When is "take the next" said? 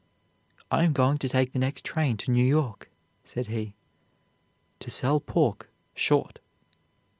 1.29-1.85